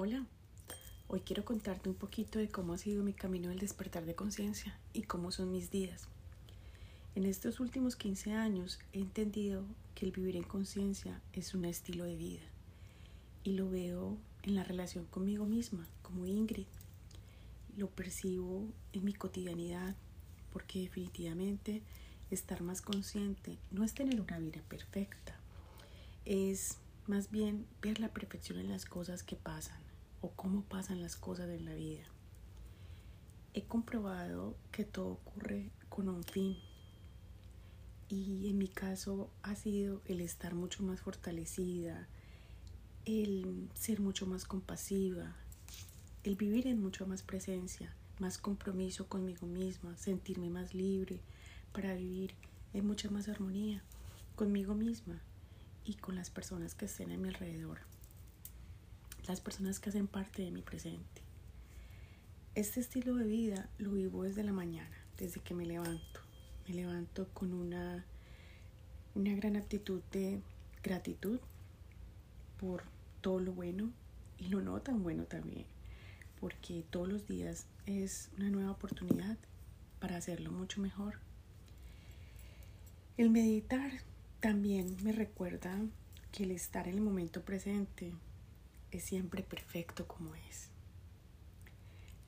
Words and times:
Hola, 0.00 0.24
hoy 1.08 1.22
quiero 1.22 1.44
contarte 1.44 1.88
un 1.88 1.96
poquito 1.96 2.38
de 2.38 2.48
cómo 2.48 2.72
ha 2.72 2.78
sido 2.78 3.02
mi 3.02 3.12
camino 3.12 3.48
del 3.48 3.58
despertar 3.58 4.06
de 4.06 4.14
conciencia 4.14 4.78
y 4.92 5.02
cómo 5.02 5.32
son 5.32 5.50
mis 5.50 5.72
días. 5.72 6.06
En 7.16 7.24
estos 7.24 7.58
últimos 7.58 7.96
15 7.96 8.32
años 8.32 8.78
he 8.92 9.00
entendido 9.00 9.64
que 9.96 10.06
el 10.06 10.12
vivir 10.12 10.36
en 10.36 10.44
conciencia 10.44 11.20
es 11.32 11.52
un 11.52 11.64
estilo 11.64 12.04
de 12.04 12.14
vida 12.14 12.44
y 13.42 13.54
lo 13.54 13.68
veo 13.68 14.16
en 14.44 14.54
la 14.54 14.62
relación 14.62 15.04
conmigo 15.06 15.46
misma, 15.46 15.84
como 16.02 16.26
Ingrid. 16.26 16.68
Lo 17.76 17.90
percibo 17.90 18.68
en 18.92 19.04
mi 19.04 19.14
cotidianidad 19.14 19.96
porque 20.52 20.78
definitivamente 20.78 21.82
estar 22.30 22.62
más 22.62 22.82
consciente 22.82 23.58
no 23.72 23.82
es 23.82 23.94
tener 23.94 24.20
una 24.20 24.38
vida 24.38 24.62
perfecta, 24.68 25.34
es 26.24 26.78
más 27.08 27.30
bien 27.30 27.66
ver 27.80 28.00
la 28.00 28.12
perfección 28.12 28.58
en 28.58 28.68
las 28.68 28.84
cosas 28.84 29.22
que 29.22 29.36
pasan 29.36 29.80
o 30.20 30.30
cómo 30.30 30.62
pasan 30.62 31.00
las 31.00 31.16
cosas 31.16 31.48
en 31.48 31.64
la 31.64 31.74
vida. 31.74 32.04
He 33.54 33.62
comprobado 33.64 34.56
que 34.70 34.84
todo 34.84 35.12
ocurre 35.12 35.70
con 35.88 36.08
un 36.08 36.22
fin 36.22 36.58
y 38.10 38.48
en 38.48 38.58
mi 38.58 38.68
caso 38.68 39.30
ha 39.42 39.54
sido 39.54 40.02
el 40.06 40.20
estar 40.20 40.54
mucho 40.54 40.82
más 40.82 41.00
fortalecida, 41.00 42.06
el 43.06 43.68
ser 43.74 44.00
mucho 44.00 44.26
más 44.26 44.44
compasiva, 44.44 45.34
el 46.24 46.36
vivir 46.36 46.66
en 46.66 46.80
mucho 46.80 47.06
más 47.06 47.22
presencia, 47.22 47.94
más 48.18 48.36
compromiso 48.36 49.06
conmigo 49.08 49.46
misma, 49.46 49.96
sentirme 49.96 50.50
más 50.50 50.74
libre 50.74 51.20
para 51.72 51.94
vivir 51.94 52.34
en 52.74 52.86
mucha 52.86 53.10
más 53.10 53.28
armonía 53.28 53.82
conmigo 54.36 54.74
misma 54.74 55.20
y 55.88 55.94
con 55.94 56.14
las 56.14 56.30
personas 56.30 56.74
que 56.74 56.84
estén 56.84 57.10
a 57.10 57.16
mi 57.16 57.28
alrededor 57.28 57.80
las 59.28 59.40
personas 59.42 59.78
que 59.78 59.90
hacen 59.90 60.06
parte 60.06 60.42
de 60.42 60.50
mi 60.50 60.62
presente. 60.62 61.22
Este 62.54 62.80
estilo 62.80 63.14
de 63.14 63.26
vida 63.26 63.68
lo 63.78 63.92
vivo 63.92 64.24
desde 64.24 64.42
la 64.42 64.52
mañana, 64.52 64.96
desde 65.18 65.40
que 65.40 65.54
me 65.54 65.66
levanto. 65.66 66.20
Me 66.66 66.74
levanto 66.74 67.28
con 67.34 67.52
una, 67.52 68.04
una 69.14 69.34
gran 69.34 69.56
actitud 69.56 70.00
de 70.12 70.40
gratitud 70.82 71.38
por 72.58 72.84
todo 73.20 73.38
lo 73.38 73.52
bueno 73.52 73.90
y 74.38 74.48
lo 74.48 74.62
no 74.62 74.80
tan 74.80 75.02
bueno 75.02 75.24
también, 75.24 75.66
porque 76.40 76.84
todos 76.90 77.08
los 77.08 77.28
días 77.28 77.66
es 77.84 78.30
una 78.38 78.48
nueva 78.48 78.70
oportunidad 78.70 79.36
para 80.00 80.16
hacerlo 80.16 80.50
mucho 80.50 80.80
mejor. 80.80 81.18
El 83.18 83.30
meditar 83.30 83.90
también 84.40 84.96
me 85.02 85.12
recuerda 85.12 85.80
que 86.30 86.44
el 86.44 86.52
estar 86.52 86.86
en 86.86 86.94
el 86.94 87.00
momento 87.00 87.42
presente 87.42 88.12
es 88.90 89.02
siempre 89.02 89.42
perfecto 89.42 90.06
como 90.06 90.34
es. 90.34 90.70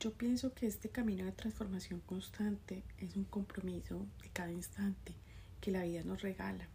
Yo 0.00 0.12
pienso 0.12 0.52
que 0.52 0.66
este 0.66 0.88
camino 0.88 1.24
de 1.24 1.32
transformación 1.32 2.00
constante 2.00 2.82
es 2.98 3.16
un 3.16 3.24
compromiso 3.24 4.06
de 4.22 4.30
cada 4.30 4.50
instante 4.50 5.14
que 5.60 5.70
la 5.70 5.82
vida 5.82 6.02
nos 6.02 6.22
regala. 6.22 6.68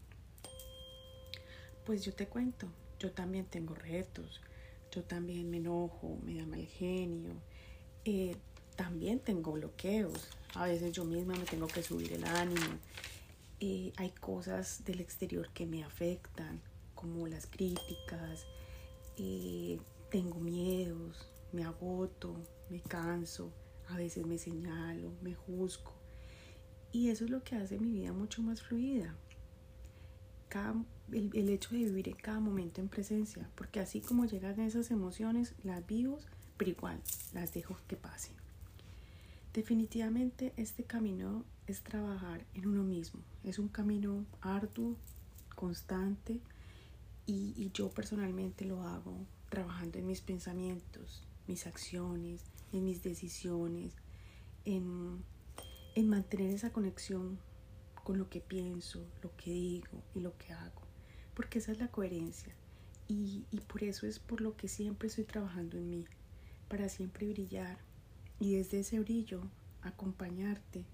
Pues 1.85 2.05
yo 2.05 2.13
te 2.13 2.27
cuento, 2.27 2.67
yo 2.99 3.11
también 3.11 3.45
tengo 3.45 3.75
retos, 3.75 4.41
yo 4.91 5.03
también 5.03 5.49
me 5.49 5.57
enojo, 5.57 6.17
me 6.23 6.35
da 6.35 6.45
mal 6.45 6.65
genio, 6.65 7.33
eh, 8.05 8.37
también 8.75 9.19
tengo 9.19 9.51
bloqueos, 9.51 10.29
a 10.53 10.65
veces 10.65 10.93
yo 10.93 11.03
misma 11.03 11.35
me 11.35 11.45
tengo 11.45 11.67
que 11.67 11.83
subir 11.83 12.13
el 12.13 12.23
ánimo, 12.23 12.79
eh, 13.67 13.93
hay 13.97 14.11
cosas 14.11 14.83
del 14.85 15.01
exterior 15.01 15.49
que 15.51 15.65
me 15.65 15.83
afectan, 15.83 16.61
como 16.93 17.25
las 17.25 17.47
críticas, 17.47 18.45
eh, 19.17 19.79
tengo 20.11 20.39
miedos, 20.39 21.27
me 21.51 21.63
agoto, 21.63 22.35
me 22.69 22.79
canso, 22.79 23.51
a 23.87 23.97
veces 23.97 24.23
me 24.27 24.37
señalo, 24.37 25.13
me 25.23 25.33
juzgo. 25.33 25.93
Y 26.91 27.09
eso 27.09 27.25
es 27.25 27.31
lo 27.31 27.43
que 27.43 27.55
hace 27.55 27.79
mi 27.79 27.91
vida 27.91 28.13
mucho 28.13 28.43
más 28.43 28.61
fluida. 28.61 29.17
el, 31.11 31.31
el, 31.33 31.49
hecho 31.49 31.71
de 31.71 31.85
vivir 31.85 32.09
en 32.09 32.17
cada 32.17 32.39
momento 32.39 32.81
en 32.81 32.87
presencia, 32.87 33.49
porque 33.55 33.79
así 33.79 33.99
como 33.99 34.25
llegan 34.25 34.59
esas 34.59 34.91
emociones, 34.91 35.55
las 35.63 35.83
vivo, 35.87 36.19
pero 36.55 36.69
igual 36.69 37.01
las 37.33 37.51
dejo 37.51 37.75
que 37.87 37.97
pasen. 37.97 38.44
Definitivamente 39.55 40.51
este 40.57 40.83
camino 40.83 41.45
es 41.65 41.81
trabajar 41.81 42.45
en 42.55 42.67
uno 42.67 42.83
mismo. 42.83 43.21
Es 43.41 43.57
un 43.57 43.69
camino 43.69 44.25
arduo, 44.41 44.97
constante, 45.55 46.41
y, 47.25 47.71
yo 47.73 47.89
personalmente 47.89 48.65
lo 48.65 48.83
hago 48.83 49.25
trabajando 49.49 49.97
en 49.97 50.07
mis 50.07 50.19
pensamientos, 50.19 51.23
mis 51.47 51.67
acciones, 51.67 52.43
en 52.73 52.83
mis 52.83 53.01
decisiones, 53.01 53.93
en, 54.65 55.23
mantener 56.05 56.49
esa 56.53 56.73
conexión 56.73 57.39
con 58.03 58.17
lo 58.17 58.29
que 58.29 58.41
pienso, 58.41 59.07
lo 59.23 59.33
que 59.37 59.51
digo 59.51 60.03
y 60.13 60.19
lo 60.19 60.37
que 60.37 60.51
hago. 60.51 60.81
Porque 61.33 61.59
esa 61.59 61.71
es 61.71 61.79
la 61.79 61.87
coherencia. 61.87 62.53
Y, 63.07 63.45
y 63.51 63.61
por 63.61 63.85
eso 63.85 64.05
es 64.05 64.19
por 64.19 64.41
lo 64.41 64.57
que 64.57 64.67
siempre 64.67 65.07
estoy 65.07 65.23
trabajando 65.23 65.77
en 65.77 65.89
mí, 65.89 66.05
para 66.67 66.89
siempre 66.89 67.29
brillar 67.29 67.94
y 68.39 68.55
desde 68.55 68.79
ese 68.79 68.99
brillo 68.99 69.41
acompañarte 69.81 70.85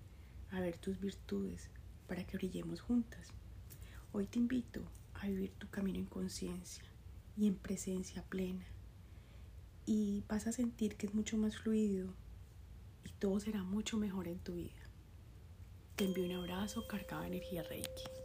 a 0.51 0.59
ver 0.59 0.77
tus 0.77 0.99
virtudes 0.99 1.69
para 2.07 2.25
que 2.25 2.37
brillemos 2.37 2.81
juntas. 2.81 3.29
Hoy 4.11 4.27
te 4.27 4.39
invito 4.39 4.81
a 5.13 5.27
vivir 5.27 5.51
tu 5.51 5.69
camino 5.69 5.97
en 5.97 6.05
conciencia 6.05 6.83
y 7.37 7.47
en 7.47 7.55
presencia 7.55 8.23
plena. 8.23 8.65
Y 9.85 10.23
vas 10.27 10.47
a 10.47 10.51
sentir 10.51 10.95
que 10.95 11.07
es 11.07 11.13
mucho 11.13 11.37
más 11.37 11.57
fluido 11.57 12.13
y 13.05 13.11
todo 13.13 13.39
será 13.39 13.63
mucho 13.63 13.97
mejor 13.97 14.27
en 14.27 14.39
tu 14.39 14.55
vida. 14.55 14.81
Te 15.95 16.05
envío 16.05 16.25
un 16.25 16.35
abrazo 16.35 16.87
cargado 16.87 17.21
de 17.21 17.27
energía 17.29 17.63
Reiki. 17.63 18.20